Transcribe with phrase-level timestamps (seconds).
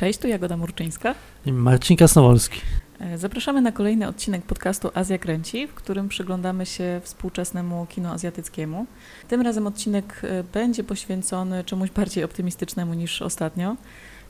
[0.00, 1.14] Cześć, tu Jagoda Murczyńska.
[1.46, 2.60] I Marcin Kasnowolski.
[3.00, 8.86] E, zapraszamy na kolejny odcinek podcastu Azja Kręci, w którym przyglądamy się współczesnemu kino azjatyckiemu.
[9.28, 13.76] Tym razem odcinek e, będzie poświęcony czemuś bardziej optymistycznemu niż ostatnio.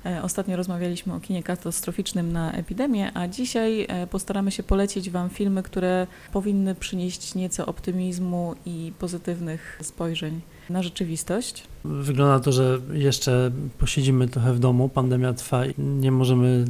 [0.06, 5.62] E, ostatnio rozmawialiśmy o kinie katastroficznym na epidemię, a dzisiaj postaramy się polecić Wam filmy,
[5.62, 10.40] które powinny przynieść nieco optymizmu i pozytywnych spojrzeń
[10.70, 11.64] na rzeczywistość.
[11.84, 16.64] Wygląda na to, że jeszcze posiedzimy trochę w domu, pandemia trwa i nie możemy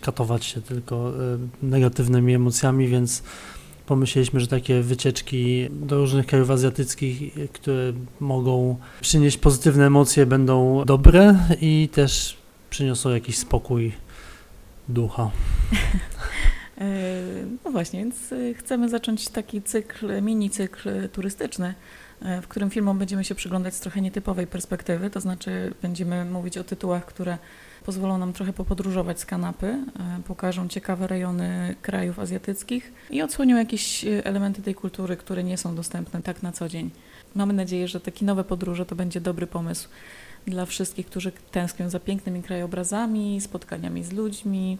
[0.00, 1.12] katować się tylko e,
[1.62, 3.22] negatywnymi emocjami, więc
[3.86, 11.38] pomyśleliśmy, że takie wycieczki do różnych krajów azjatyckich, które mogą przynieść pozytywne emocje, będą dobre
[11.60, 12.36] i też
[12.70, 13.92] przyniosą jakiś spokój
[14.88, 15.30] ducha.
[16.80, 17.22] E,
[17.64, 21.74] no właśnie, więc e, chcemy zacząć taki cykl, mini cykl turystyczny
[22.22, 26.58] E, w którym filmom będziemy się przyglądać z trochę nietypowej perspektywy, to znaczy będziemy mówić
[26.58, 27.38] o tytułach, które
[27.84, 29.78] pozwolą nam trochę popodróżować z kanapy,
[30.26, 36.22] pokażą ciekawe rejony krajów azjatyckich i odsłonią jakieś elementy tej kultury, które nie są dostępne
[36.22, 36.90] tak na co dzień.
[37.34, 39.88] Mamy nadzieję, że takie nowe podróże to będzie dobry pomysł
[40.46, 44.78] dla wszystkich, którzy tęsknią za pięknymi krajobrazami, spotkaniami z ludźmi,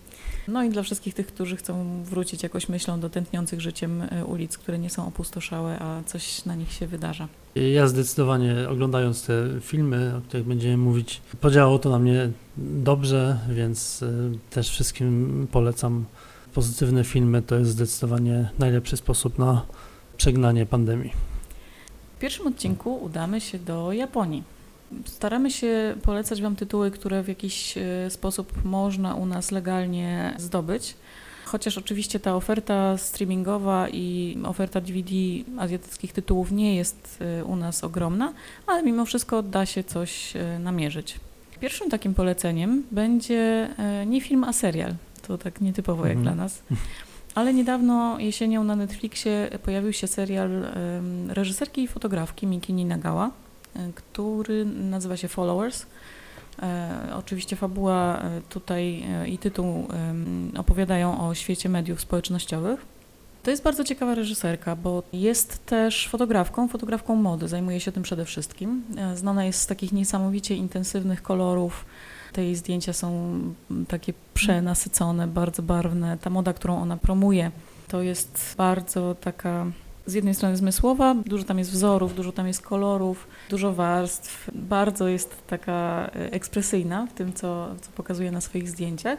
[0.48, 4.58] no i dla wszystkich tych, którzy chcą wrócić jakoś myślą do tętniących życiem e, ulic,
[4.58, 7.28] które nie są opustoszałe, a coś na nich się wydarza.
[7.54, 14.02] Ja zdecydowanie oglądając te filmy, o których będziemy mówić, podziałało to na mnie dobrze, więc
[14.02, 14.08] e,
[14.50, 16.04] też wszystkim polecam
[16.54, 17.42] pozytywne filmy.
[17.42, 19.66] To jest zdecydowanie najlepszy sposób na
[20.16, 21.12] przegnanie pandemii.
[22.16, 24.55] W pierwszym odcinku udamy się do Japonii.
[25.04, 30.94] Staramy się polecać Wam tytuły, które w jakiś e, sposób można u nas legalnie zdobyć.
[31.44, 35.10] Chociaż oczywiście ta oferta streamingowa i oferta DVD
[35.58, 38.32] azjatyckich tytułów nie jest e, u nas ogromna,
[38.66, 41.20] ale mimo wszystko da się coś e, namierzyć.
[41.60, 43.68] Pierwszym takim poleceniem będzie
[44.06, 44.94] nie film, a serial.
[45.26, 46.24] To tak nietypowo jak mhm.
[46.24, 46.62] dla nas.
[47.34, 50.50] Ale niedawno jesienią na Netflixie pojawił się serial
[51.28, 53.30] reżyserki i fotografki Miki Ninagawa
[53.94, 55.86] który nazywa się Followers.
[56.62, 59.88] E, oczywiście fabuła e, tutaj e, i tytuł
[60.58, 62.86] opowiadają o świecie mediów społecznościowych.
[63.42, 68.24] To jest bardzo ciekawa reżyserka, bo jest też fotografką, fotografką mody, zajmuje się tym przede
[68.24, 68.84] wszystkim.
[69.14, 71.84] Znana jest z takich niesamowicie intensywnych kolorów.
[72.32, 73.38] Te jej zdjęcia są
[73.88, 76.18] takie przenasycone, bardzo barwne.
[76.18, 77.50] Ta moda, którą ona promuje,
[77.88, 79.66] to jest bardzo taka
[80.06, 85.08] z jednej strony zmysłowa, dużo tam jest wzorów, dużo tam jest kolorów, dużo warstw, bardzo
[85.08, 89.18] jest taka e, ekspresyjna w tym, co, co pokazuje na swoich zdjęciach.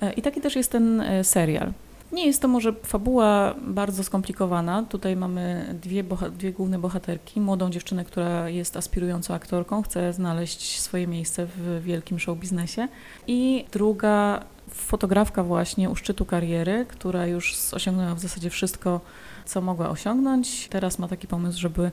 [0.00, 1.72] E, I taki też jest ten e, serial.
[2.12, 4.82] Nie jest to może fabuła bardzo skomplikowana.
[4.82, 7.40] Tutaj mamy dwie, dwie główne bohaterki.
[7.40, 12.88] Młodą dziewczynę, która jest aspirującą aktorką, chce znaleźć swoje miejsce w wielkim show biznesie.
[13.26, 19.00] I druga fotografka właśnie u szczytu kariery, która już osiągnęła w zasadzie wszystko,
[19.46, 20.68] co mogła osiągnąć.
[20.68, 21.90] Teraz ma taki pomysł, żeby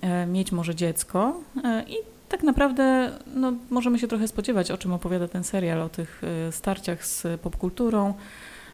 [0.00, 1.94] e, mieć może dziecko e, i
[2.28, 6.52] tak naprawdę no, możemy się trochę spodziewać, o czym opowiada ten serial, o tych e,
[6.52, 8.14] starciach z popkulturą,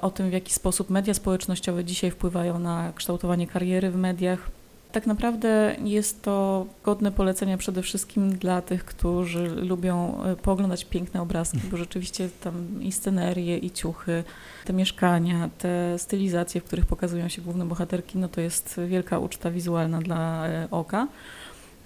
[0.01, 4.51] o tym, w jaki sposób media społecznościowe dzisiaj wpływają na kształtowanie kariery w mediach.
[4.93, 11.23] Tak naprawdę jest to godne polecenia przede wszystkim dla tych, którzy lubią e, pooglądać piękne
[11.23, 14.25] obrazki, bo rzeczywiście tam i scenerie, i ciuchy,
[14.65, 19.51] te mieszkania, te stylizacje, w których pokazują się główne bohaterki, no to jest wielka uczta
[19.51, 21.09] wizualna dla e, oka.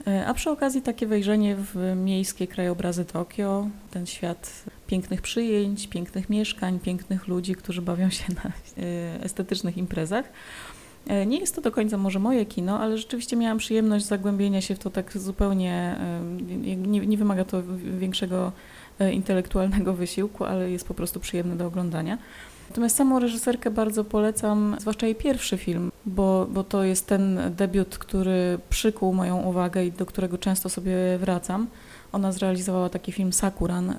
[0.06, 6.30] E, a przy okazji takie wejrzenie w miejskie krajobrazy Tokio, ten świat pięknych przyjęć, pięknych
[6.30, 8.52] mieszkań, pięknych ludzi, którzy bawią się na
[9.24, 10.24] estetycznych imprezach.
[11.06, 14.74] E, nie jest to do końca może moje kino, ale rzeczywiście miałam przyjemność zagłębienia się
[14.74, 16.20] w to tak zupełnie, e,
[16.76, 17.62] nie, nie wymaga to
[17.98, 18.52] większego
[18.98, 22.18] e, intelektualnego wysiłku, ale jest po prostu przyjemne do oglądania.
[22.68, 27.98] Natomiast samą reżyserkę bardzo polecam, zwłaszcza jej pierwszy film, bo, bo to jest ten debiut,
[27.98, 31.66] który przykuł moją uwagę i do którego często sobie wracam.
[32.12, 33.94] Ona zrealizowała taki film Sakuran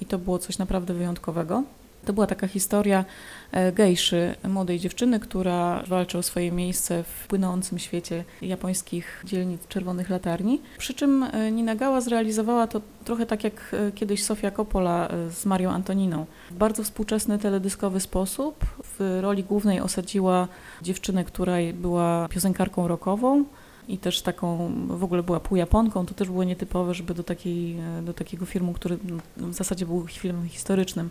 [0.00, 1.62] i to było coś naprawdę wyjątkowego.
[2.04, 3.04] To była taka historia
[3.52, 10.10] e, gejszy, młodej dziewczyny, która walczy o swoje miejsce w płynącym świecie japońskich dzielnic czerwonych
[10.10, 10.60] latarni.
[10.78, 15.46] Przy czym e, Nina Gała zrealizowała to trochę tak jak e, kiedyś Sofia Coppola z
[15.46, 16.26] Marią Antoniną.
[16.50, 18.64] W bardzo współczesny teledyskowy sposób.
[18.98, 20.48] W roli głównej osadziła
[20.82, 23.44] dziewczynę, która była piosenkarką rockową
[23.88, 28.14] i też taką, w ogóle była półjaponką, to też było nietypowe, żeby do, takiej, do
[28.14, 28.98] takiego filmu, który
[29.36, 31.10] w zasadzie był filmem historycznym,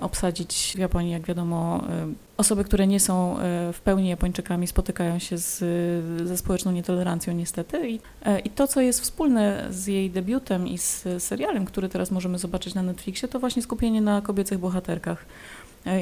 [0.00, 5.18] obsadzić w Japonii, jak wiadomo, e, osoby, które nie są e, w pełni Japończykami, spotykają
[5.18, 5.58] się z,
[6.28, 7.90] ze społeczną nietolerancją niestety.
[7.90, 8.00] I,
[8.44, 12.74] I to, co jest wspólne z jej debiutem i z serialem, który teraz możemy zobaczyć
[12.74, 15.26] na Netflixie, to właśnie skupienie na kobiecych bohaterkach.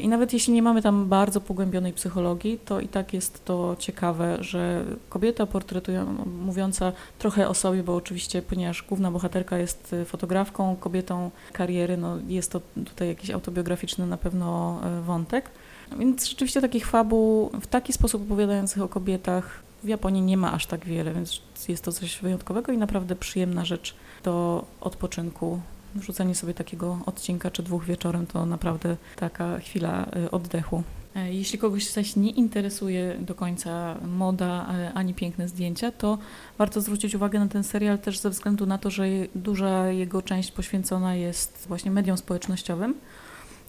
[0.03, 4.37] I nawet jeśli nie mamy tam bardzo pogłębionej psychologii, to i tak jest to ciekawe,
[4.41, 11.31] że kobieta portretująca, mówiąca trochę o sobie, bo oczywiście, ponieważ główna bohaterka jest fotografką, kobietą
[11.53, 15.51] kariery, no jest to tutaj jakiś autobiograficzny na pewno e, wątek.
[15.99, 20.67] Więc rzeczywiście takich fabuł w taki sposób opowiadających o kobietach w Japonii nie ma aż
[20.67, 23.95] tak wiele, więc jest to coś wyjątkowego i naprawdę przyjemna rzecz
[24.25, 25.61] do odpoczynku
[25.95, 30.83] Wrzucenie sobie takiego odcinka czy dwóch wieczorem to naprawdę taka chwila y, oddechu.
[31.17, 36.19] E, jeśli kogoś zaś nie interesuje do końca moda e, ani piękne zdjęcia, to
[36.59, 39.05] warto zwrócić uwagę na ten serial też ze względu na to, że
[39.35, 42.95] duża jego część poświęcona jest właśnie mediom społecznościowym.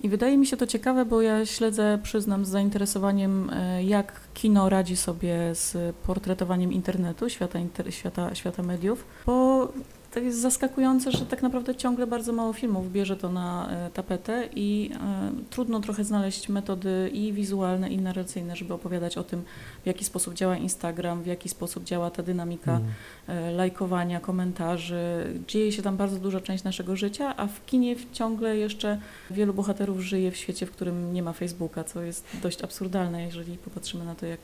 [0.04, 4.70] I wydaje mi się to ciekawe, bo ja śledzę, przyznam, z zainteresowaniem, e, jak kino
[4.70, 9.68] radzi sobie z portretowaniem internetu, świata, inter, świata, świata mediów, bo
[10.12, 14.50] to jest zaskakujące, że tak naprawdę ciągle bardzo mało filmów bierze to na e, tapetę
[14.56, 19.44] i e, trudno trochę znaleźć metody i wizualne, i narracyjne, żeby opowiadać o tym,
[19.84, 22.80] w jaki sposób działa Instagram, w jaki sposób działa ta dynamika
[23.28, 23.56] mm.
[23.56, 25.34] lajkowania, komentarzy.
[25.48, 29.00] Dzieje się tam bardzo duża część naszego życia, a w kinie ciągle jeszcze
[29.32, 33.58] wielu bohaterów żyje w świecie, w którym nie ma Facebooka, co jest dość absurdalne, jeżeli
[33.58, 34.40] popatrzymy na to, jak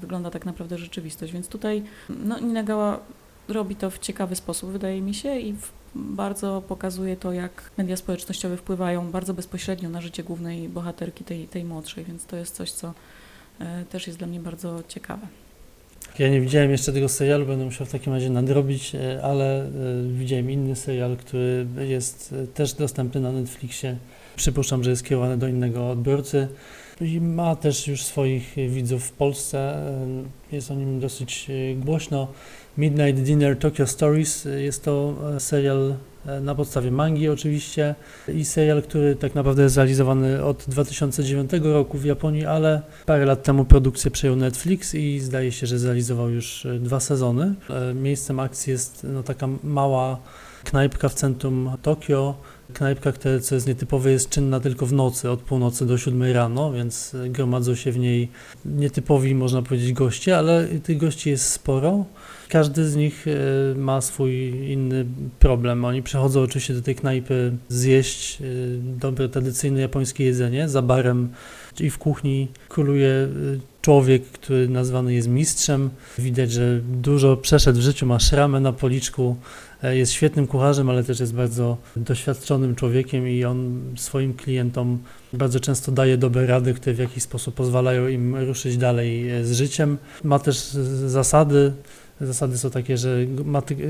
[0.00, 1.32] wygląda tak naprawdę rzeczywistość.
[1.32, 3.00] Więc tutaj no, Nina Gała
[3.48, 5.54] robi to w ciekawy sposób, wydaje mi się, i
[5.94, 11.64] bardzo pokazuje to, jak media społecznościowe wpływają bardzo bezpośrednio na życie głównej bohaterki, tej, tej
[11.64, 12.94] młodszej, więc to jest coś, co
[13.60, 15.26] e, też jest dla mnie bardzo ciekawe.
[16.18, 19.68] Ja nie widziałem jeszcze tego serialu, będę musiał w takim razie nadrobić, e, ale e,
[20.08, 23.96] widziałem inny serial, który jest też dostępny na Netflixie.
[24.36, 26.48] Przypuszczam, że jest skierowany do innego odbiorcy
[27.00, 29.82] i ma też już swoich widzów w Polsce.
[30.52, 32.28] Jest o nim dosyć głośno.
[32.78, 35.94] Midnight Dinner Tokyo Stories jest to serial
[36.40, 37.94] na podstawie mangi oczywiście
[38.34, 43.42] i serial, który tak naprawdę jest realizowany od 2009 roku w Japonii, ale parę lat
[43.42, 47.54] temu produkcję przejął Netflix i zdaje się, że zrealizował już dwa sezony.
[47.94, 50.18] Miejscem akcji jest no, taka mała
[50.64, 52.34] knajpka w centrum Tokio,
[52.72, 56.72] Knajpka, która, co jest nietypowe, jest czynna tylko w nocy, od północy do siódmej rano,
[56.72, 58.28] więc gromadzą się w niej
[58.64, 62.04] nietypowi, można powiedzieć, goście, ale tych gości jest sporo.
[62.48, 65.06] Każdy z nich e, ma swój inny
[65.38, 65.84] problem.
[65.84, 68.44] Oni przychodzą oczywiście do tej knajpy zjeść e,
[69.00, 70.68] dobre, tradycyjne japońskie jedzenie.
[70.68, 71.28] Za barem
[71.80, 73.28] i w kuchni króluje e,
[73.82, 75.90] człowiek, który nazwany jest mistrzem.
[76.18, 79.36] Widać, że dużo przeszedł w życiu, ma szramę na policzku,
[79.82, 84.98] jest świetnym kucharzem, ale też jest bardzo doświadczonym człowiekiem i on swoim klientom
[85.32, 89.98] bardzo często daje dobre rady, które w jakiś sposób pozwalają im ruszyć dalej z życiem.
[90.24, 90.58] Ma też
[91.06, 91.72] zasady,
[92.20, 93.18] Zasady są takie, że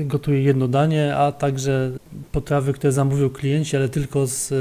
[0.05, 1.91] gotuje jedno danie, a także
[2.31, 4.51] potrawy, które zamówią klienci, ale tylko z,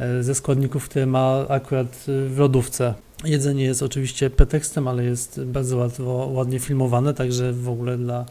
[0.00, 2.94] e, ze składników, które ma akurat w lodówce.
[3.24, 8.26] Jedzenie jest oczywiście pretekstem, ale jest bardzo łatwo, ładnie filmowane, także w ogóle dla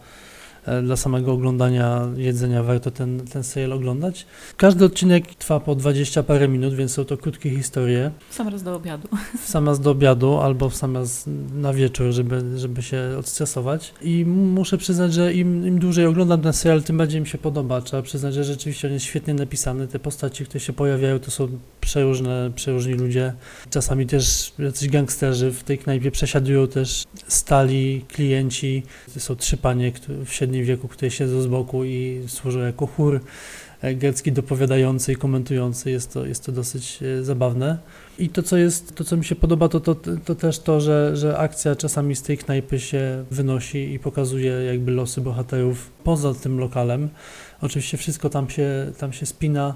[0.84, 4.26] dla samego oglądania jedzenia warto ten, ten serial oglądać.
[4.58, 8.12] Każdy odcinek trwa po 20 parę minut, więc są to krótkie historie.
[8.30, 9.08] W sam raz do obiadu.
[9.46, 13.94] W sam raz do obiadu albo w sam raz na wieczór, żeby, żeby się odstresować.
[14.02, 17.82] I muszę przyznać, że im, im dłużej oglądam ten serial, tym bardziej mi się podoba.
[17.82, 19.88] Trzeba przyznać, że rzeczywiście on jest świetnie napisany.
[19.88, 21.48] Te postaci, które się pojawiają, to są
[21.82, 23.34] przeróżne, przeróżni ludzie.
[23.70, 28.84] Czasami też jacyś gangsterzy w tej knajpie przesiadują też stali klienci.
[29.14, 29.92] To są trzy panie
[30.26, 30.30] w
[30.60, 33.20] średnim wieku, które siedzą z boku i służą jako chór
[33.82, 35.92] e, grecki dopowiadający i komentujący.
[35.92, 37.78] Jest to, jest to dosyć e, zabawne.
[38.20, 41.18] I to, co jest, to, co mi się podoba, to, to, to też to, że,
[41.18, 46.60] że akcja czasami z tej knajpy się wynosi i pokazuje jakby losy bohaterów poza tym
[46.60, 47.10] lokalem.
[47.62, 49.76] Oczywiście wszystko tam się, tam się spina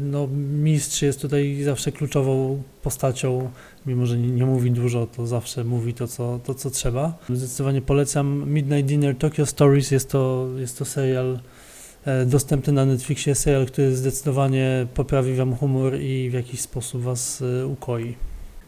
[0.00, 0.28] no,
[0.62, 3.50] mistrz jest tutaj zawsze kluczową postacią,
[3.86, 7.18] mimo że nie, nie, mówi dużo, to zawsze mówi to co, to, co trzeba.
[7.30, 11.38] Zdecydowanie polecam Midnight Dinner Tokyo Stories, jest to, jest to serial
[12.04, 17.42] e, dostępny na Netflixie, serial, który zdecydowanie poprawi Wam humor i w jakiś sposób Was
[17.42, 18.14] e, ukoi.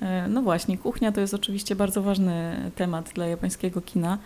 [0.02, 4.18] E, no właśnie, kuchnia to jest oczywiście bardzo ważny temat dla japońskiego kina.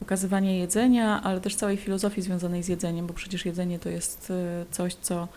[0.00, 4.32] Pokazywanie jedzenia, ale też całej filozofii związanej z jedzeniem, bo przecież jedzenie to jest
[4.70, 5.28] coś, co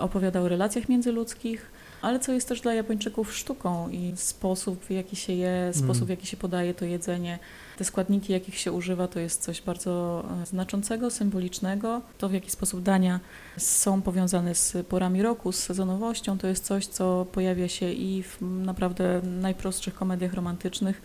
[0.00, 1.70] opowiada o relacjach międzyludzkich,
[2.02, 6.06] ale co jest też dla Japończyków sztuką i sposób, w jaki się je, sposób, Mm.
[6.06, 7.38] w jaki się podaje to jedzenie,
[7.76, 12.00] te składniki, jakich się używa, to jest coś bardzo e, znaczącego, symbolicznego.
[12.18, 13.20] To, w jaki sposób dania
[13.56, 18.38] są powiązane z porami roku, z sezonowością, to jest coś, co pojawia się i w
[18.42, 21.02] naprawdę najprostszych komediach romantycznych,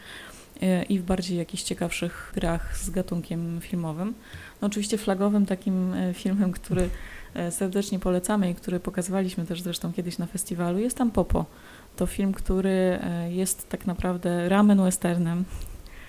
[0.61, 4.13] e, i w bardziej jakichś ciekawszych grach z gatunkiem filmowym.
[4.61, 6.89] No oczywiście flagowym takim e, filmem, który e,
[7.49, 11.45] serdecznie polecamy i który pokazywaliśmy też zresztą kiedyś na festiwalu, jest tam Popo.
[11.95, 15.45] To film, który e, jest tak naprawdę ramen westernem.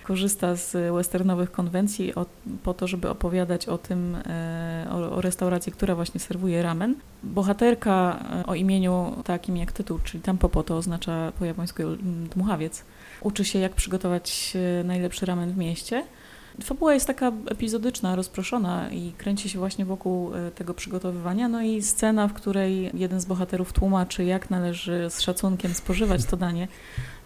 [0.04, 2.26] Korzysta z westernowych konwencji o,
[2.62, 6.94] po to, żeby opowiadać o tym, e, o, o restauracji, która właśnie serwuje ramen.
[7.22, 11.82] Bohaterka e, o imieniu takim jak tytuł, czyli Tampopo, to oznacza po japońsku
[12.34, 12.84] dmuchawiec.
[13.20, 16.04] Uczy się, jak przygotować e, najlepszy ramen w mieście.
[16.62, 21.48] Fabuła jest taka epizodyczna, rozproszona i kręci się właśnie wokół e, tego przygotowywania.
[21.48, 26.36] No i scena, w której jeden z bohaterów tłumaczy, jak należy z szacunkiem spożywać to
[26.36, 26.68] danie,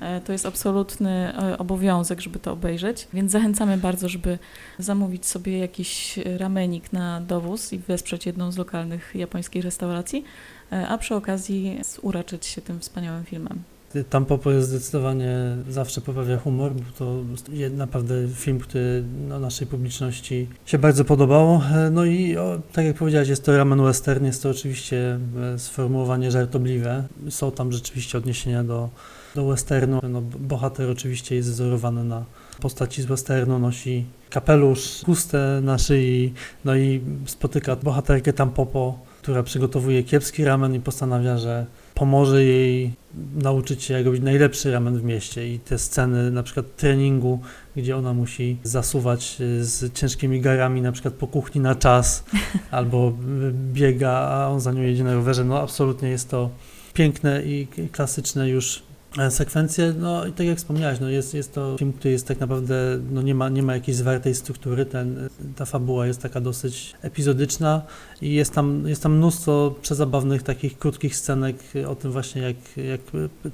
[0.00, 3.08] e, to jest absolutny e, obowiązek, żeby to obejrzeć.
[3.12, 4.38] Więc zachęcamy bardzo, żeby
[4.78, 10.25] zamówić sobie jakiś ramenik na dowóz i wesprzeć jedną z lokalnych japońskich restauracji,
[10.88, 13.62] a przy okazji uraczyć się tym wspaniałym filmem.
[14.11, 17.16] Tampopo jest zdecydowanie zawsze poprawia humor, bo to
[17.71, 21.61] naprawdę film, który no, naszej publiczności się bardzo podobał.
[21.90, 25.18] No i o, tak jak powiedziałeś, jest to ramen western, jest to oczywiście
[25.54, 27.04] e, sformułowanie żartobliwe.
[27.30, 28.88] Są tam rzeczywiście odniesienia do,
[29.35, 30.00] do westernu.
[30.09, 32.25] No, bohater oczywiście jest wzorowany na
[32.61, 40.02] postaci z westernu, nosi kapelusz, chustę na szyi, no i spotyka bohaterkę Tampopo, która przygotowuje
[40.02, 42.92] kiepski ramen i postanawia, że pomoże jej
[43.35, 45.54] nauczyć się, jak robić najlepszy ramen w mieście.
[45.54, 47.40] I te sceny, na przykład treningu,
[47.76, 52.25] gdzie ona musi zasuwać y, z ciężkimi garami, na przykład po kuchni na czas,
[52.70, 53.12] albo y,
[53.73, 55.44] biega, a on za nią jedzie na rowerze.
[55.44, 56.50] No, absolutnie jest to
[56.94, 58.82] piękne i klasyczne już
[59.30, 59.94] sekwencje.
[59.98, 63.22] No i tak jak wspomniałeś, no jest, jest to film, który jest tak naprawdę, no
[63.22, 64.87] nie ma, nie ma jakiejś zwartej struktury.
[64.87, 67.82] Ten, ta fabuła jest taka dosyć epizodyczna
[68.22, 71.56] i jest tam, jest tam mnóstwo przezabawnych takich krótkich scenek
[71.88, 73.00] o tym właśnie, jak, jak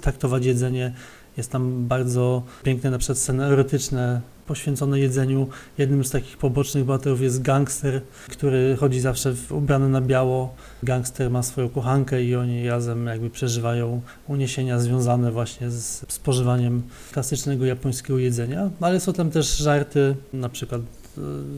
[0.00, 0.94] traktować jedzenie.
[1.36, 5.48] Jest tam bardzo piękne na przykład sceny erotyczne poświęcone jedzeniu.
[5.78, 10.54] Jednym z takich pobocznych bohaterów jest gangster, który chodzi zawsze ubrany na biało.
[10.82, 16.82] Gangster ma swoją kochankę i oni razem jakby przeżywają uniesienia związane właśnie z spożywaniem
[17.12, 18.70] klasycznego japońskiego jedzenia.
[18.80, 20.80] No, ale są tam też żarty, na przykład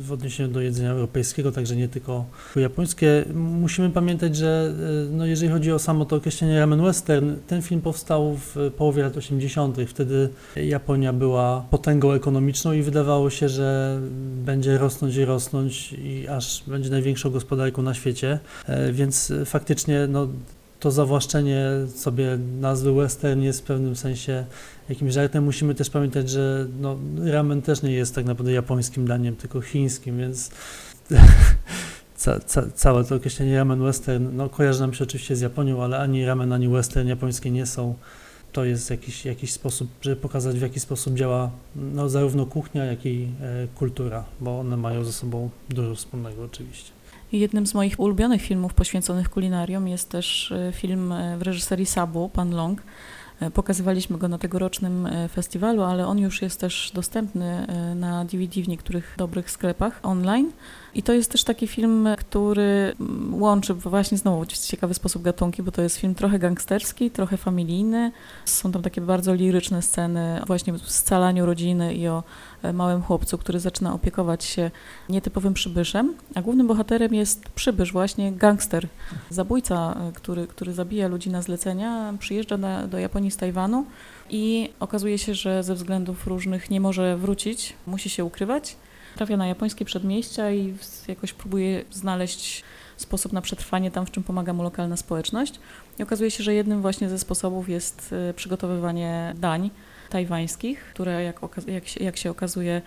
[0.00, 2.24] w odniesieniu do jedzenia europejskiego, także nie tylko
[2.56, 3.24] japońskie.
[3.34, 4.74] Musimy pamiętać, że
[5.08, 9.02] e, no jeżeli chodzi o samo to określenie ramen western, ten film powstał w połowie
[9.02, 9.76] lat 80.
[9.86, 14.00] Wtedy Japonia była potęgą ekonomiczną i wydawało się, że
[14.44, 20.28] będzie rosnąć i rosnąć i aż będzie największą gospodarką na świecie, E, więc faktycznie no,
[20.86, 24.44] to zawłaszczenie sobie nazwy western jest w pewnym sensie
[24.88, 25.44] jakimś żartem.
[25.44, 30.18] Musimy też pamiętać, że no, ramen też nie jest tak naprawdę japońskim daniem, tylko chińskim,
[30.18, 30.50] więc
[32.16, 35.98] ca, ca, całe to określenie ramen western no, kojarzy nam się oczywiście z Japonią, ale
[35.98, 37.94] ani ramen, ani western japońskie nie są.
[38.52, 43.06] To jest jakiś, jakiś sposób, żeby pokazać w jaki sposób działa no, zarówno kuchnia, jak
[43.06, 46.95] i e, kultura, bo one mają ze sobą dużo wspólnego oczywiście.
[47.32, 52.28] Jednym z moich ulubionych filmów poświęconych kulinariom jest też e, film e, w reżyserii Sabu,
[52.28, 52.82] Pan Long.
[53.40, 58.24] E, Pokazywaliśmy go na tegorocznym e, festiwalu, ale on już jest też dostępny e, na
[58.24, 60.52] DVD w niektórych dobrych sklepach online.
[60.94, 65.62] I to jest też taki film, który mm, łączy właśnie znowu w ciekawy sposób gatunki,
[65.62, 68.12] bo to jest film trochę gangsterski, trochę familijny.
[68.44, 72.22] Są tam takie bardzo liryczne sceny właśnie o scalaniu rodziny i o
[72.72, 74.70] małym chłopcu, który zaczyna opiekować się
[75.08, 78.88] nietypowym przybyszem, a głównym bohaterem jest przybysz, właśnie gangster,
[79.30, 83.86] zabójca, który, który zabija ludzi na zlecenia, przyjeżdża na, do Japonii z Tajwanu
[84.30, 88.76] i okazuje się, że ze względów różnych nie może wrócić, musi się ukrywać.
[89.16, 90.74] Trafia na japońskie przedmieścia i
[91.08, 92.64] jakoś próbuje znaleźć
[92.96, 95.60] sposób na przetrwanie tam, w czym pomaga mu lokalna społeczność.
[95.98, 99.70] I okazuje się, że jednym właśnie ze sposobów jest e, przygotowywanie dań
[100.10, 102.82] tajwańskich, które jak, jak, się, jak się okazuje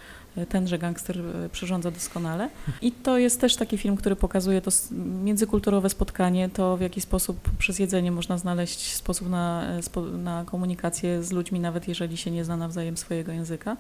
[0.46, 2.50] tenże gangster e, przyrządza doskonale.
[2.82, 4.72] I to jest też taki film, który pokazuje to
[5.24, 9.64] międzykulturowe spotkanie, to w jaki sposób przez jedzenie można znaleźć sposób na,
[9.98, 13.78] e, na komunikację z ludźmi, nawet jeżeli się nie zna nawzajem swojego języka.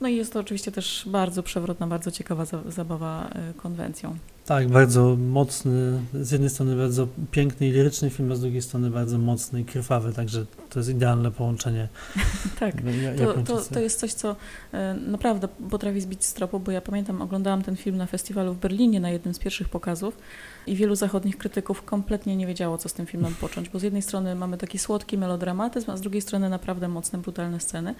[0.00, 4.16] No i jest to oczywiście też bardzo przewrotna, bardzo ciekawa za, zabawa e, konwencją.
[4.48, 8.90] Tak, bardzo mocny, z jednej strony bardzo piękny i liryczny film, a z drugiej strony
[8.90, 11.88] bardzo mocny i krwawy, także to jest idealne połączenie.
[12.60, 12.74] Tak.
[12.84, 14.36] Ja- To, to, to jest coś, co
[14.72, 18.58] e, naprawdę potrafi zbić z tropu, bo ja pamiętam, oglądałam ten film na festiwalu w
[18.58, 20.16] Berlinie na jednym z pierwszych pokazów
[20.66, 24.02] i wielu zachodnich krytyków kompletnie nie wiedziało, co z tym filmem począć, bo z jednej
[24.02, 27.94] strony mamy taki słodki melodramatyzm, a z drugiej strony naprawdę mocne, brutalne sceny.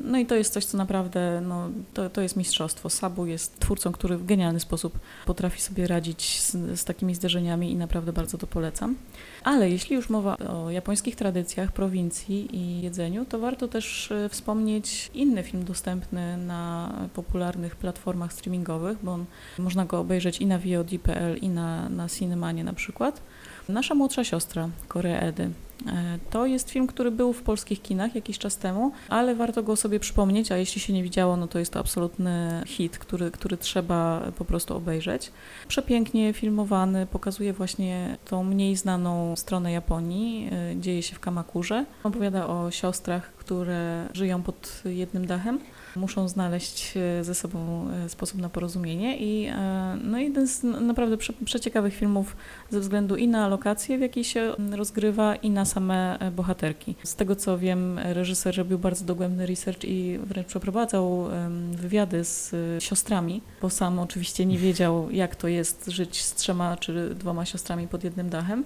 [0.00, 2.90] No i to jest coś, co naprawdę, no, to, to jest mistrzostwo.
[2.90, 7.76] Sabu jest twórcą, który w genialny sposób potrafi sobie radzić z, z takimi zdarzeniami i
[7.76, 8.96] naprawdę bardzo to polecam.
[9.44, 15.10] Ale jeśli już mowa o japońskich tradycjach, prowincji i jedzeniu, to warto też e, wspomnieć
[15.14, 19.24] inny film dostępny na popularnych platformach streamingowych, bo on,
[19.58, 23.22] można go obejrzeć i na VOD.pl i na, na Cinemanie na przykład.
[23.68, 25.50] Nasza młodsza siostra, Korea Edy.
[25.86, 29.76] E, to jest film, który był w polskich kinach jakiś czas temu, ale warto go
[29.76, 33.56] sobie przypomnieć, a jeśli się nie widziało, no to jest to absolutny hit, który, który
[33.56, 35.32] trzeba po prostu obejrzeć.
[35.68, 41.84] Przepięknie filmowany, pokazuje właśnie tą mniej znaną stronę Japonii, e, dzieje się w Kamakurze.
[42.02, 45.60] Opowiada o siostrach, które żyją pod jednym dachem
[45.96, 51.16] muszą znaleźć e, ze sobą e, sposób na porozumienie i e, no jeden z naprawdę
[51.16, 52.36] prze, przeciekawych filmów
[52.70, 56.94] ze względu i na lokację, w jakiej się rozgrywa i na same bohaterki.
[57.04, 61.26] Z tego co wiem, reżyser robił bardzo dogłębny research i wręcz przeprowadzał
[61.72, 67.14] wywiady z siostrami, bo sam oczywiście nie wiedział jak to jest żyć z trzema czy
[67.14, 68.64] dwoma siostrami pod jednym dachem.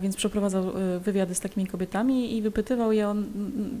[0.00, 3.26] Więc przeprowadzał e, wywiady z takimi kobietami i wypytywał je, on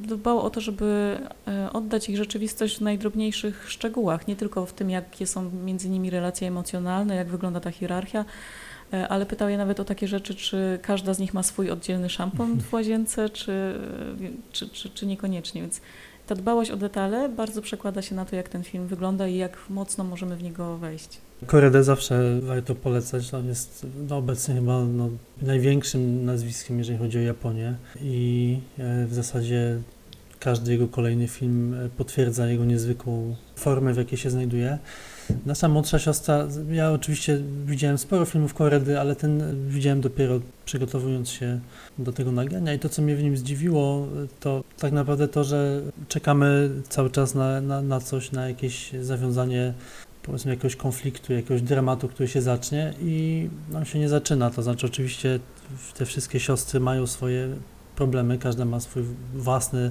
[0.02, 4.90] dbał o to, żeby e, oddać ich rzeczywistość w najdrobniejszych szczegółach, nie tylko w tym,
[4.90, 8.24] jakie są między nimi relacje emocjonalne, jak wygląda ta hierarchia,
[8.92, 12.08] e, ale pytał je nawet o takie rzeczy, czy każda z nich ma swój oddzielny
[12.08, 13.74] szampon w łazience, czy,
[14.52, 15.60] czy, czy, czy niekoniecznie.
[15.60, 15.80] Więc
[16.30, 19.58] ta dbałość o detale bardzo przekłada się na to, jak ten film wygląda i jak
[19.70, 21.18] mocno możemy w niego wejść.
[21.46, 23.34] Koredę zawsze warto polecać.
[23.34, 25.10] On jest no, obecnie chyba no,
[25.42, 29.78] największym nazwiskiem, jeżeli chodzi o Japonię i e, w zasadzie
[30.40, 34.78] każdy jego kolejny film e, potwierdza jego niezwykłą formę, w jakiej się znajduje.
[35.46, 41.60] Nasza młodsza siostra, ja oczywiście widziałem sporo filmów Koredy, ale ten widziałem dopiero przygotowując się
[41.98, 44.06] do tego nagrania i to, co mnie w nim zdziwiło,
[44.40, 49.74] to tak naprawdę to, że czekamy cały czas na, na, na coś, na jakieś zawiązanie
[50.22, 54.50] powiedzmy jakiegoś konfliktu, jakiegoś dramatu, który się zacznie i nam się nie zaczyna.
[54.50, 55.40] To znaczy oczywiście
[55.94, 57.48] te wszystkie siostry mają swoje
[57.96, 59.02] problemy, każda ma swój
[59.34, 59.90] własny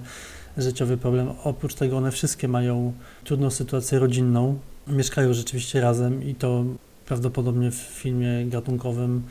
[0.58, 1.30] życiowy problem.
[1.44, 6.64] Oprócz tego one wszystkie mają trudną sytuację rodzinną, mieszkają rzeczywiście razem i to
[7.06, 9.24] prawdopodobnie w filmie gatunkowym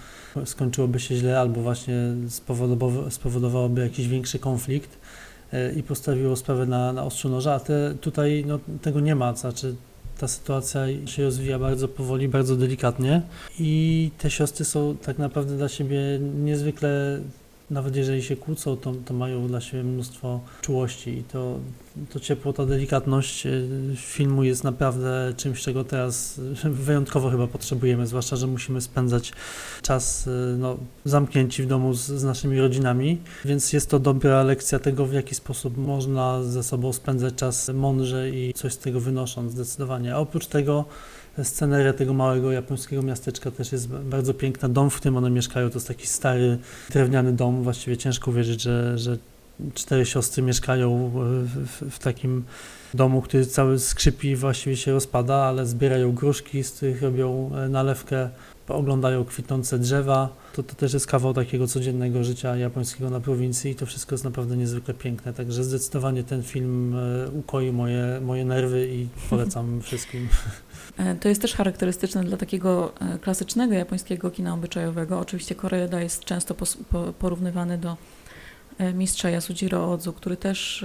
[0.44, 1.94] skończyłoby się źle albo właśnie
[3.10, 4.98] spowodowałoby, jakiś większy konflikt
[5.52, 9.34] e, i postawiło sprawę na, na ostrzu noża, a te, tutaj no, tego nie ma,
[9.34, 9.74] znaczy
[10.18, 13.22] ta sytuacja się rozwija bardzo powoli, bardzo delikatnie
[13.58, 16.00] i te siostry są tak naprawdę dla siebie
[16.44, 17.20] niezwykle
[17.70, 21.58] nawet jeżeli się kłócą, to, to mają dla siebie mnóstwo czułości i to,
[22.10, 23.50] to ciepło, ta delikatność e,
[23.96, 26.40] filmu jest naprawdę czymś, czego teraz
[26.86, 29.32] wyjątkowo chyba potrzebujemy, zwłaszcza, że musimy spędzać
[29.82, 34.78] czas e, no, zamknięci w domu z, z naszymi rodzinami, więc jest to dobra lekcja
[34.78, 39.52] tego, w jaki sposób można ze sobą spędzać czas mądrze i coś z tego wynosząc
[39.52, 40.14] zdecydowanie.
[40.14, 40.84] A oprócz tego
[41.44, 44.68] sceneria tego małego japońskiego miasteczka też jest bardzo piękna.
[44.68, 46.58] Dom, w którym one mieszkają, to jest taki stary,
[46.90, 47.62] drewniany dom.
[47.62, 49.18] Właściwie ciężko uwierzyć, że, że
[49.74, 51.10] cztery siostry mieszkają
[51.44, 52.44] w, w, takim
[52.94, 58.30] domu, który cały skrzypi właściwie się rozpada, ale zbierają gruszki, z których robią e, nalewkę,
[58.68, 60.28] oglądają kwitnące drzewa.
[60.52, 64.24] To, to też jest kawał takiego codziennego życia japońskiego na prowincji i to wszystko jest
[64.24, 65.32] naprawdę niezwykle piękne.
[65.32, 70.28] Także zdecydowanie ten film e, ukoi moje, moje nerwy i polecam wszystkim.
[70.96, 75.18] E, to jest też charakterystyczne dla takiego klasycznego japońskiego kina obyczajowego.
[75.18, 76.54] Oczywiście Koreeda jest często
[77.18, 77.96] porównywany do
[78.94, 80.84] mistrza Yasujiro Odzu, który też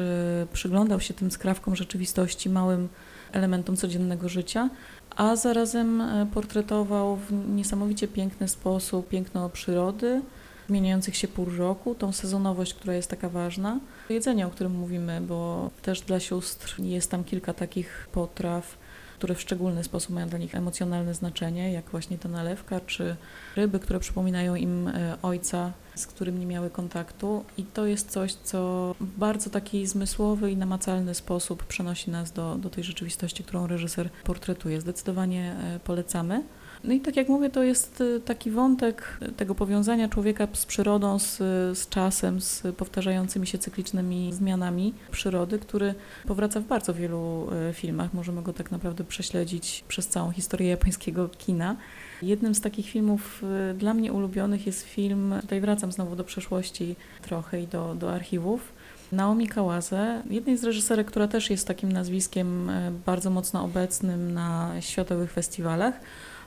[0.53, 2.89] przyglądał się tym skrawkom rzeczywistości, małym
[3.31, 4.69] elementom codziennego życia,
[5.15, 6.03] a zarazem
[6.33, 10.21] portretował w niesamowicie piękny sposób piękno przyrody,
[10.69, 13.79] zmieniających się pór roku, tą sezonowość, która jest taka ważna.
[14.09, 18.77] Jedzenie, o którym mówimy, bo też dla sióstr jest tam kilka takich potraw,
[19.23, 23.15] które w szczególny sposób mają dla nich emocjonalne znaczenie, jak właśnie ta nalewka, czy
[23.55, 27.43] ryby, które przypominają im e, ojca, z którym nie miały kontaktu.
[27.57, 32.55] I to jest coś, co w bardzo taki zmysłowy i namacalny sposób przenosi nas do,
[32.55, 34.81] do tej rzeczywistości, którą reżyser portretuje.
[34.81, 36.43] Zdecydowanie e, polecamy.
[36.83, 41.19] No i tak jak mówię, to jest y, taki wątek tego powiązania człowieka z przyrodą,
[41.19, 41.37] z,
[41.77, 45.95] z czasem, z powtarzającymi się cyklicznymi zmianami przyrody, który
[46.27, 48.13] powraca w bardzo wielu y, filmach.
[48.13, 51.75] Możemy go tak naprawdę prześledzić przez całą historię japońskiego kina.
[52.21, 56.95] Jednym z takich filmów y, dla mnie ulubionych jest film, tutaj wracam znowu do przeszłości
[57.21, 58.73] trochę i do, do archiwów,
[59.11, 62.71] Naomi Kawase, jednej z reżyserek, która też jest takim nazwiskiem
[63.05, 65.99] bardzo mocno obecnym na światowych festiwalach.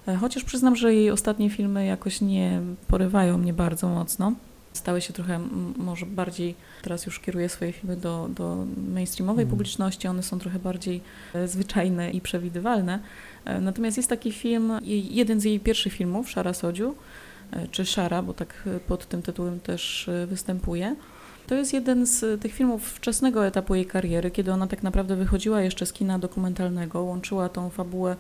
[0.07, 4.33] E, chociaż przyznam, że jej ostatnie filmy jakoś nie porywają mnie bardzo mocno.
[4.73, 5.41] Stały się trochę
[5.77, 9.51] może bardziej, teraz już kieruję swoje filmy do, do mainstreamowej mm.
[9.51, 11.01] publiczności, one są trochę bardziej
[11.35, 12.99] e, zwyczajne i przewidywalne.
[13.45, 14.73] E, natomiast jest taki film,
[15.11, 16.95] jeden z jej pierwszych filmów, Szara Sodziu,
[17.71, 20.97] czy Szara, bo tak pod tym tytułem też występuje.
[21.47, 25.63] To jest jeden z tych filmów wczesnego etapu jej kariery, kiedy ona tak naprawdę wychodziła
[25.63, 28.17] jeszcze z kina dokumentalnego, łączyła tą fabułę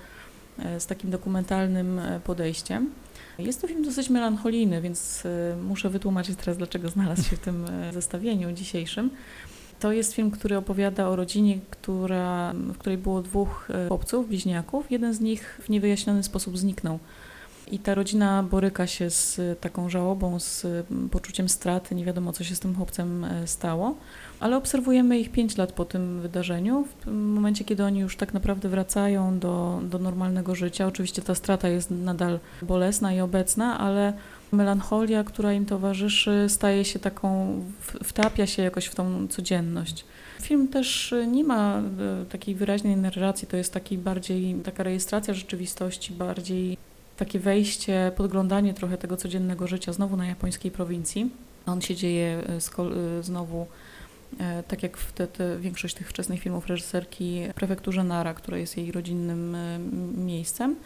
[0.78, 2.90] z takim dokumentalnym e, podejściem.
[3.38, 7.66] Jest to film dosyć melancholijny, więc e, muszę wytłumaczyć teraz, dlaczego znalazł się w tym
[7.92, 9.10] zestawieniu dzisiejszym.
[9.80, 14.90] To jest film, który opowiada o rodzinie, która, w której było dwóch chłopców, bliźniaków.
[14.90, 16.98] Jeden z nich w niewyjaśniony sposób zniknął.
[17.70, 20.66] I ta rodzina boryka się z taką żałobą, z
[21.10, 23.96] poczuciem straty, nie wiadomo co się z tym chłopcem stało
[24.40, 28.68] ale obserwujemy ich 5 lat po tym wydarzeniu, w momencie, kiedy oni już tak naprawdę
[28.68, 30.86] wracają do, do normalnego życia.
[30.86, 34.12] Oczywiście ta strata jest nadal bolesna i obecna, ale
[34.52, 37.60] melancholia, która im towarzyszy, staje się taką,
[38.04, 40.04] wtapia się jakoś w tą codzienność.
[40.42, 41.82] Film też nie ma e,
[42.24, 46.76] takiej wyraźnej narracji, to jest taki bardziej taka rejestracja rzeczywistości, bardziej
[47.16, 51.30] takie wejście, podglądanie trochę tego codziennego życia znowu na japońskiej prowincji.
[51.66, 53.66] On się dzieje e, e, znowu
[54.68, 58.92] tak jak w te, te większość tych wczesnych filmów reżyserki prefekturze Nara, która jest jej
[58.92, 59.78] rodzinnym e,
[60.16, 60.76] miejscem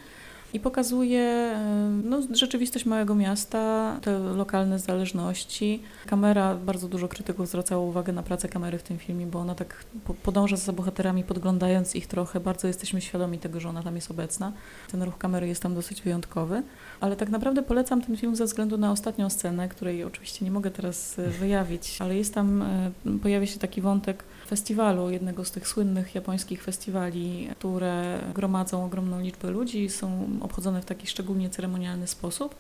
[0.53, 1.57] i pokazuje
[2.05, 5.83] no, rzeczywistość małego miasta, te lokalne zależności.
[6.07, 9.85] Kamera, bardzo dużo krytyków zwracało uwagę na pracę kamery w tym filmie, bo ona tak
[10.23, 12.41] podąża za bohaterami, podglądając ich trochę.
[12.41, 14.53] Bardzo jesteśmy świadomi tego, że ona tam jest obecna.
[14.91, 16.63] Ten ruch kamery jest tam dosyć wyjątkowy.
[17.01, 20.71] Ale tak naprawdę polecam ten film ze względu na ostatnią scenę, której oczywiście nie mogę
[20.71, 22.91] teraz e, wyjawić, ale jest tam, e,
[23.23, 29.51] pojawia się taki wątek festiwalu, jednego z tych słynnych japońskich festiwali, które gromadzą ogromną liczbę
[29.51, 32.55] ludzi, są obchodzone w taki szczególnie ceremonialny sposób.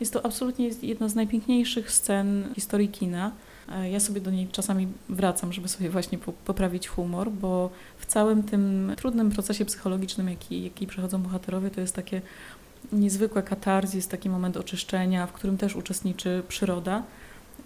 [0.00, 3.32] Jest to absolutnie jedna z najpiękniejszych scen historii kina.
[3.72, 8.42] E, ja sobie do niej czasami wracam, żeby sobie właśnie poprawić humor, bo w całym
[8.42, 12.22] tym trudnym procesie psychologicznym, jaki, jaki przechodzą bohaterowie, to jest takie
[12.92, 17.02] niezwykłe katarzis, taki moment oczyszczenia, w którym też uczestniczy przyroda.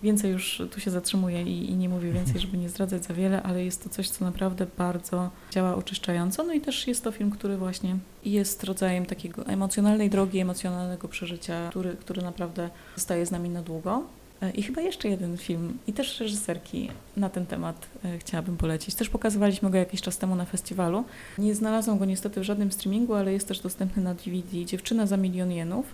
[0.03, 3.43] Więcej już tu się zatrzymuję i, i, nie mówię więcej, żeby nie zdradzać za wiele,
[3.43, 6.43] ale jest to coś, co naprawdę bardzo działa oczyszczająco.
[6.45, 11.69] No i też jest to film, który właśnie jest rodzajem takiego emocjonalnej drogi, emocjonalnego przeżycia,
[11.71, 14.03] który, który naprawdę zostaje z nami na długo.
[14.43, 18.95] E, I chyba jeszcze jeden film, i też reżyserki na ten temat e, chciałabym polecić.
[18.95, 21.05] Też pokazywaliśmy go jakiś czas temu na festiwalu.
[21.39, 24.65] Nie znalazłam go niestety w żadnym streamingu, ale jest też dostępny na DVD.
[24.65, 25.87] Dziewczyna za milion jenów.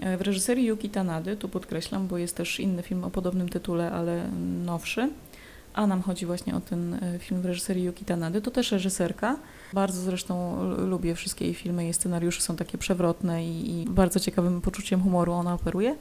[0.00, 3.92] E, w reżyserii Yuki Tanady, tu podkreślam, bo jest też inny film o podobnym tytule,
[3.92, 4.30] ale
[4.64, 5.10] nowszy.
[5.74, 8.40] A nam chodzi właśnie o ten film w reżyserii Yuki Tanady.
[8.40, 9.36] To też reżyserka.
[9.72, 11.84] Bardzo zresztą lubię wszystkie jej filmy.
[11.84, 15.96] Jej scenariusze są takie przewrotne i, i bardzo ciekawym poczuciem humoru ona operuje.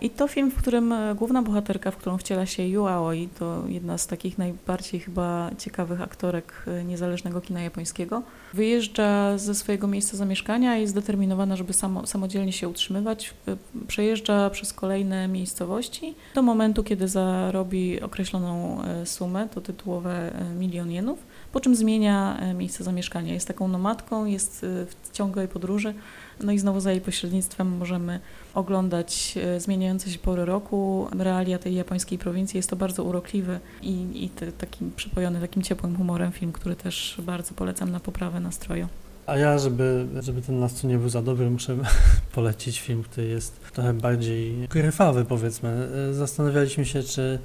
[0.00, 3.62] I to film, w którym e, główna bohaterka, w którą wciela się Yu Aoi, to
[3.68, 8.22] jedna z takich najbardziej chyba ciekawych aktorek e, niezależnego kina japońskiego,
[8.54, 13.34] wyjeżdża ze swojego miejsca zamieszkania i jest zdeterminowana, żeby samo, samodzielnie się utrzymywać.
[13.48, 13.56] E,
[13.86, 21.18] przejeżdża przez kolejne miejscowości do momentu, kiedy zarobi określoną sumę, to tytułowe milion jenów,
[21.56, 23.34] po czym zmienia miejsce zamieszkania.
[23.34, 25.94] Jest taką nomadką, jest w ciągłej podróży,
[26.40, 28.20] no i znowu za jej pośrednictwem możemy
[28.54, 32.56] oglądać e, zmieniające się pory roku, realia tej japońskiej prowincji.
[32.56, 37.54] Jest to bardzo urokliwy i, i taki przypojony takim ciepłym humorem film, który też bardzo
[37.54, 38.88] polecam na poprawę nastroju.
[39.26, 41.76] A ja, żeby, żeby ten nastrój nie był za dobry, muszę
[42.34, 45.88] polecić film, który jest trochę bardziej gryfawy, powiedzmy.
[46.10, 47.38] E, zastanawialiśmy się, czy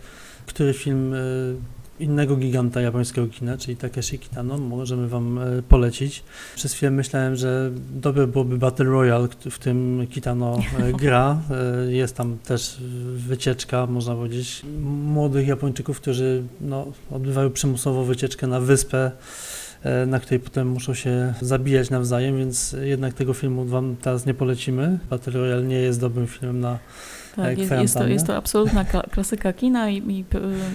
[0.45, 1.17] który film e,
[2.01, 6.23] innego giganta japońskiego kina, czyli Takeshi Kitano, możemy Wam e, polecić.
[6.55, 11.41] Przez chwilę myślałem, że dobre byłoby Battle Royale, w tym Kitano e, gra.
[11.87, 12.77] E, jest tam też
[13.15, 19.11] wycieczka, można powiedzieć, młodych Japończyków, którzy no, odbywają przymusową wycieczkę na wyspę
[20.07, 24.99] na której potem muszą się zabijać nawzajem, więc jednak tego filmu Wam teraz nie polecimy.
[25.09, 26.79] Battle Royale nie jest dobrym filmem na
[27.35, 30.25] tak, jest, jest, to, jest to absolutna klasyka kina i, i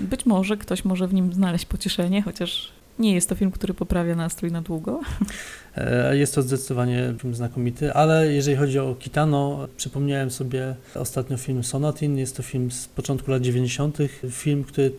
[0.01, 4.17] być może ktoś może w nim znaleźć pocieszenie, chociaż nie jest to film, który poprawia
[4.17, 5.01] nastrój na długo.
[5.77, 11.65] E, jest to zdecydowanie film znakomity, ale jeżeli chodzi o Kitano, przypomniałem sobie ostatnio film
[11.65, 12.19] Sonatin.
[12.19, 13.99] Jest to film z początku lat 90.,
[14.31, 14.93] film, który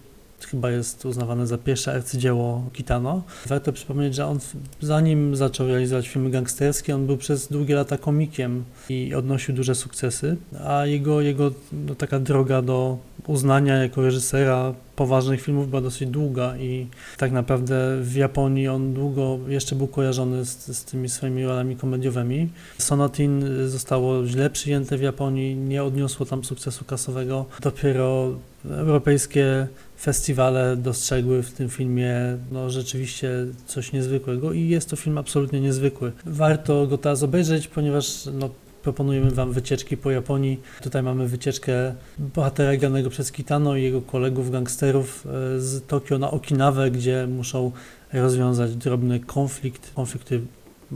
[0.45, 3.23] chyba jest uznawane za pierwsze arcydzieło Kitano.
[3.45, 4.39] Warto przypomnieć, że on
[4.81, 10.37] zanim zaczął realizować filmy gangsterskie, on był przez długie lata komikiem i odnosił duże sukcesy,
[10.65, 12.97] a jego, jego no, taka droga do
[13.27, 19.39] uznania jako reżysera poważnych filmów była dosyć długa i tak naprawdę w Japonii on długo
[19.47, 22.49] jeszcze był kojarzony z, z tymi swoimi rolami komediowymi.
[22.77, 27.45] Sonatin zostało źle przyjęte w Japonii, nie odniosło tam sukcesu kasowego.
[27.61, 28.33] Dopiero
[28.65, 32.13] europejskie festiwale dostrzegły w tym filmie
[32.51, 33.29] no, rzeczywiście
[33.65, 36.11] coś niezwykłego i jest to film absolutnie niezwykły.
[36.25, 38.49] Warto go teraz obejrzeć, ponieważ no,
[38.83, 40.59] proponujemy Wam wycieczki po Japonii.
[40.81, 46.31] Tutaj mamy wycieczkę bohatera granego przez Kitano i jego kolegów gangsterów e, z Tokio na
[46.31, 47.71] Okinawę, gdzie muszą
[48.13, 49.93] rozwiązać drobny konflikt.
[49.93, 50.41] Konflikt, który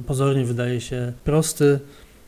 [0.08, 1.80] pozornie wydaje się prosty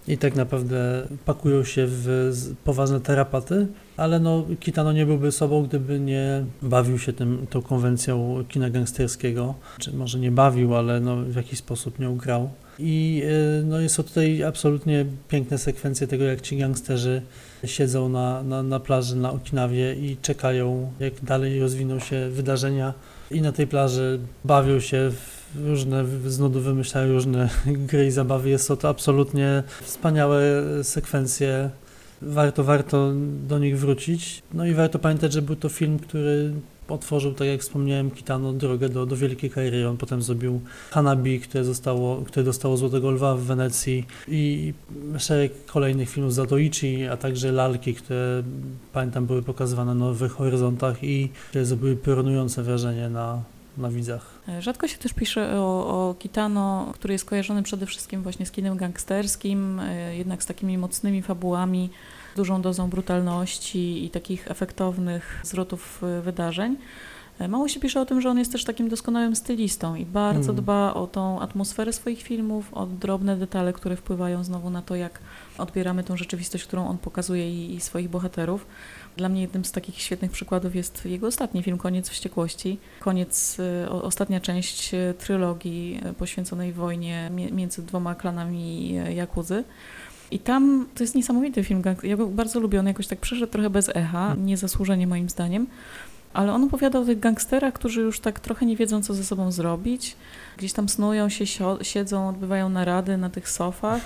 [0.07, 2.31] i tak naprawdę pakują się w
[2.63, 8.43] poważne terapaty, ale no, Kitano nie byłby sobą, gdyby nie bawił się tym, tą konwencją
[8.49, 12.49] kina gangsterskiego, czy może nie bawił, ale no, w jakiś sposób nią grał.
[12.79, 13.23] I
[13.61, 17.21] y, no, są tutaj absolutnie piękne sekwencje tego, jak ci gangsterzy
[17.65, 22.93] siedzą na, na, na plaży na Okinawie i czekają, jak dalej rozwiną się wydarzenia.
[23.31, 27.49] I na tej plaży bawią się w różne, z nudu wymyślają różne
[27.89, 28.49] gry i zabawy.
[28.49, 30.41] Jest to, to absolutnie wspaniałe
[30.83, 31.69] sekwencje.
[32.25, 33.13] Warto, warto
[33.47, 34.43] do nich wrócić.
[34.53, 36.53] No i warto pamiętać, że był to film, który
[36.87, 39.89] otworzył, tak jak wspomniałem, Kitano drogę do, do wielkiej kariery.
[39.89, 44.73] On potem zrobił Hanabi, które, zostało, które dostało Złotego Lwa w Wenecji i
[45.17, 48.43] szereg kolejnych filmów z Zatoichi, a także lalki, które
[48.93, 53.43] pamiętam były pokazywane na Nowych Horyzontach i które zrobiły piorunujące wrażenie na,
[53.77, 54.32] na widzach.
[54.59, 58.77] Rzadko się też pisze o, o, Kitano, który jest kojarzony przede wszystkim właśnie z kinem
[58.77, 61.89] gangsterskim, e, jednak z takimi mocnymi fabułami
[62.35, 66.77] dużą dozą brutalności i takich efektownych zwrotów y, wydarzeń.
[67.39, 70.45] E, mało się pisze o tym, że on jest też takim doskonałym stylistą i bardzo
[70.45, 70.63] hmm.
[70.63, 75.19] dba o tą atmosferę swoich filmów, o drobne detale, które wpływają znowu na to, jak
[75.57, 78.65] odbieramy tą rzeczywistość, którą on pokazuje i, i swoich bohaterów.
[79.17, 82.77] Dla mnie jednym z takich świetnych przykładów jest jego ostatni film, Koniec Wściekłości.
[82.99, 89.63] Koniec, y, ostatnia część y, trylogii poświęconej wojnie między dwoma klanami Jakuzy.
[90.31, 91.81] I tam to jest niesamowity film.
[92.03, 92.79] Ja go bardzo lubię.
[92.79, 95.67] On jakoś tak przeszedł trochę bez echa, niezasłużenie moim zdaniem.
[96.33, 99.51] Ale on opowiada o tych gangsterach, którzy już tak trochę nie wiedzą, co ze sobą
[99.51, 100.15] zrobić.
[100.57, 101.45] Gdzieś tam snują się,
[101.81, 104.01] siedzą, odbywają narady na tych sofach.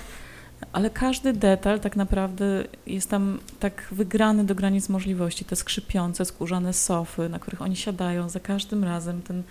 [0.72, 5.44] Ale każdy detal tak naprawdę jest tam tak wygrany do granic możliwości.
[5.44, 9.42] Te skrzypiące, skórzane sofy, na których oni siadają, za każdym razem ten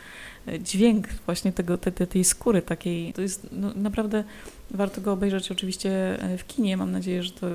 [0.48, 4.24] e, dźwięk właśnie tego, te, te, tej skóry takiej, to jest no, naprawdę
[4.72, 5.89] warto go obejrzeć oczywiście
[6.24, 6.78] e, w kinie.
[6.78, 7.48] Mam nadzieję, że to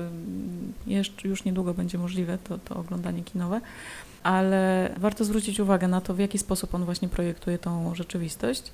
[0.87, 3.61] jeszcze, już niedługo będzie możliwe, to, to oglądanie kinowe
[4.23, 8.71] ale warto zwrócić uwagę na to, w jaki sposób on właśnie projektuje tą rzeczywistość.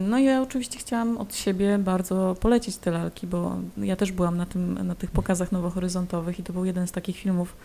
[0.00, 4.36] No i ja oczywiście chciałam od siebie bardzo polecić te lalki, bo ja też byłam
[4.36, 7.56] na, tym, na tych pokazach nowohoryzontowych i to był jeden z takich filmów,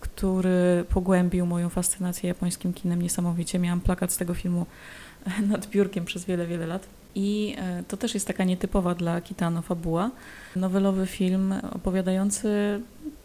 [0.00, 3.58] który pogłębił moją fascynację japońskim kinem niesamowicie.
[3.58, 4.66] Miałam plakat z tego filmu
[5.52, 6.86] nad biurkiem przez wiele, wiele lat.
[7.14, 10.10] I e, to też jest taka nietypowa dla Kitano fabuła.
[10.56, 12.80] Nowelowy film opowiadający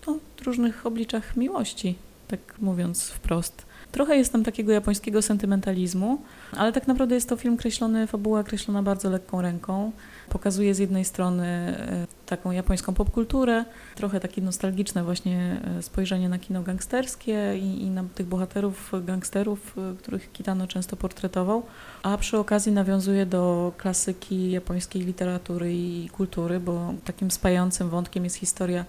[0.08, 1.96] o różnych obliczach miłości,
[2.28, 3.66] tak mówiąc wprost.
[3.94, 6.22] Trochę jest tam takiego japońskiego sentymentalizmu,
[6.58, 9.92] ale tak naprawdę jest to film kreślony, fabuła kreślona bardzo lekką ręką.
[10.30, 16.40] Pokazuje z jednej strony e, taką japońską popkulturę, trochę takie nostalgiczne właśnie e, spojrzenie na
[16.40, 21.64] kino gangsterskie i, i na tych bohaterów gangsterów, e, których Kitano często portretował,
[22.04, 28.36] a przy okazji nawiązuje do klasyki japońskiej literatury i kultury, bo takim spajającym wątkiem jest
[28.36, 28.86] historia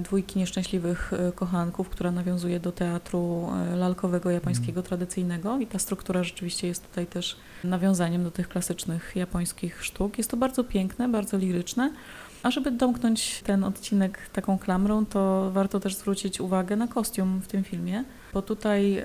[0.00, 4.82] dwójki nieszczęśliwych e, kochanków, która nawiązuje do teatru e, lalkowego japońskiego mm.
[4.82, 10.18] tradycyjnego i ta struktura rzeczywiście jest tutaj też nawiązaniem do tych klasycznych japońskich sztuk.
[10.18, 11.92] Jest to bardzo piękne, bardzo liryczne.
[12.42, 17.46] A żeby domknąć ten odcinek taką klamrą, to warto też zwrócić uwagę na kostium w
[17.46, 19.04] tym filmie, bo tutaj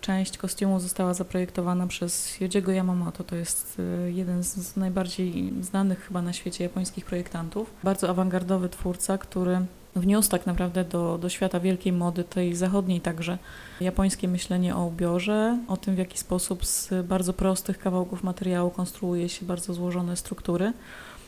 [0.00, 3.24] część kostiumu została zaprojektowana przez Yojiego Yamamoto.
[3.24, 7.74] To jest jeden z najbardziej znanych chyba na świecie japońskich projektantów.
[7.84, 13.38] Bardzo awangardowy twórca, który wniósł tak naprawdę do, do świata wielkiej mody, tej zachodniej także,
[13.80, 19.28] japońskie myślenie o ubiorze, o tym w jaki sposób z bardzo prostych kawałków materiału konstruuje
[19.28, 20.72] się bardzo złożone struktury.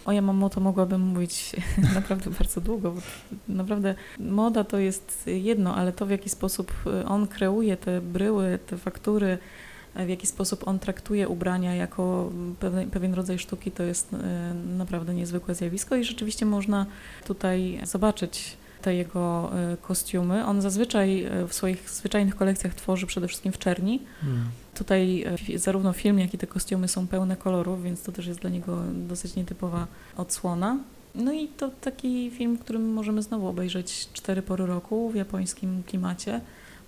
[0.05, 1.57] O Yamamoto mogłabym mówić
[1.94, 3.00] naprawdę bardzo długo, bo
[3.48, 6.72] naprawdę moda to jest jedno, ale to w jaki sposób
[7.07, 9.38] on kreuje te bryły, te faktury,
[9.96, 12.30] w jaki sposób on traktuje ubrania jako
[12.61, 16.87] pewien, pewien rodzaj sztuki, to jest e, naprawdę niezwykłe zjawisko i rzeczywiście można
[17.24, 20.46] tutaj zobaczyć te jego e, kostiumy.
[20.46, 24.00] On zazwyczaj e, w swoich zwyczajnych kolekcjach tworzy przede wszystkim w czerni.
[24.20, 24.44] Hmm.
[24.74, 28.50] Tutaj zarówno film, jak i te kostiumy są pełne kolorów, więc to też jest dla
[28.50, 30.78] niego dosyć nietypowa odsłona.
[31.14, 36.40] No i to taki film, którym możemy znowu obejrzeć cztery pory roku w japońskim klimacie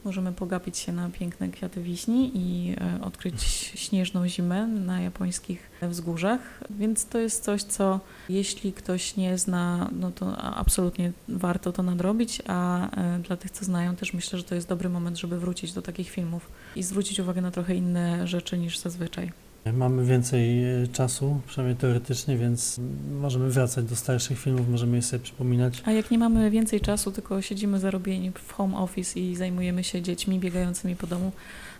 [0.06, 3.42] Możemy pogapić się na piękne kwiaty wiśni i e, odkryć
[3.74, 6.40] śnieżną zimę na japońskich wzgórzach.
[6.70, 12.42] Więc to jest coś, co jeśli ktoś nie zna, no to absolutnie warto to nadrobić,
[12.46, 15.72] a e, dla tych, co znają, też myślę, że to jest dobry moment, żeby wrócić
[15.72, 19.45] do takich filmów i zwrócić uwagę na trochę inne rzeczy niż zazwyczaj.
[19.72, 22.80] Mamy więcej e, czasu, przynajmniej teoretycznie, więc
[23.20, 25.82] możemy wracać do starszych filmów, możemy je sobie przypominać.
[25.84, 30.02] A jak nie mamy więcej czasu, tylko siedzimy zarobieni w home office i zajmujemy się
[30.02, 31.32] dziećmi biegającymi po domu,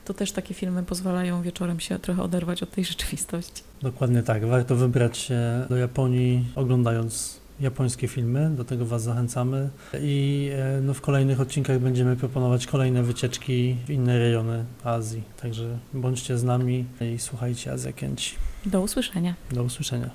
[0.05, 3.62] to też takie filmy pozwalają wieczorem się trochę oderwać od tej rzeczywistości.
[3.83, 4.46] Dokładnie tak.
[4.46, 8.51] Warto wybrać się do Japonii, oglądając japońskie filmy.
[8.51, 9.71] Do tego Was zachęcamy.
[10.01, 15.23] I e, no, w kolejnych odcinkach będziemy proponować kolejne wycieczki w inne rejony Azji.
[15.42, 18.35] Także bądźcie z nami i słuchajcie Azja Kęci.
[18.66, 19.35] Do usłyszenia.
[19.53, 20.11] Do usłyszenia.